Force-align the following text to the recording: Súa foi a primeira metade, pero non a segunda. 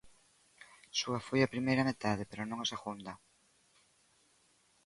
Súa 0.99 1.19
foi 1.27 1.39
a 1.43 1.51
primeira 1.53 1.87
metade, 1.89 2.23
pero 2.29 2.43
non 2.45 2.59
a 2.63 2.67
segunda. 2.73 3.13